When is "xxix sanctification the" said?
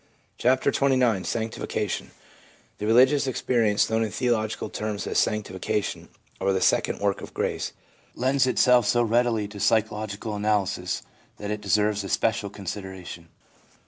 0.71-2.87